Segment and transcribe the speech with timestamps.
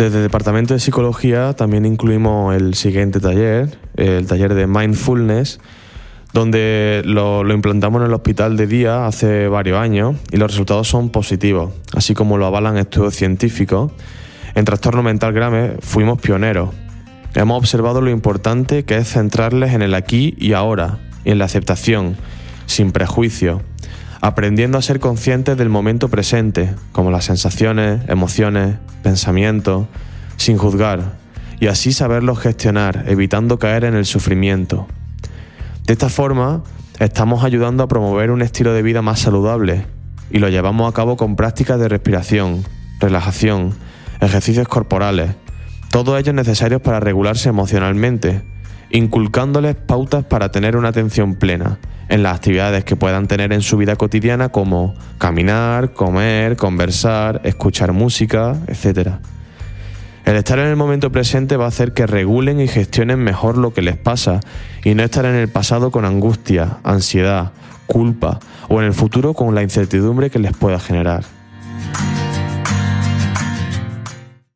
[0.00, 5.60] Desde el Departamento de Psicología también incluimos el siguiente taller, el taller de Mindfulness,
[6.32, 10.88] donde lo, lo, implantamos en el hospital de día hace varios años y los resultados
[10.88, 13.92] son positivos, así como lo avalan estudios científicos.
[14.54, 16.70] En trastorno mental grave fuimos pioneros.
[17.34, 20.96] Hemos observado lo importante que es centrarles en el aquí y ahora,
[21.26, 22.16] y en la aceptación,
[22.64, 23.60] sin prejuicio,
[24.20, 29.86] aprendiendo a ser conscientes del momento presente, como las sensaciones, emociones, pensamientos,
[30.36, 31.18] sin juzgar,
[31.58, 34.86] y así saberlos gestionar, evitando caer en el sufrimiento.
[35.86, 36.62] De esta forma,
[36.98, 39.86] estamos ayudando a promover un estilo de vida más saludable,
[40.30, 42.64] y lo llevamos a cabo con prácticas de respiración,
[43.00, 43.74] relajación,
[44.20, 45.30] ejercicios corporales,
[45.90, 48.42] todos ellos necesarios para regularse emocionalmente,
[48.90, 53.76] inculcándoles pautas para tener una atención plena en las actividades que puedan tener en su
[53.76, 59.12] vida cotidiana como caminar, comer, conversar, escuchar música, etc.
[60.24, 63.72] El estar en el momento presente va a hacer que regulen y gestionen mejor lo
[63.72, 64.40] que les pasa
[64.84, 67.52] y no estar en el pasado con angustia, ansiedad,
[67.86, 71.39] culpa o en el futuro con la incertidumbre que les pueda generar.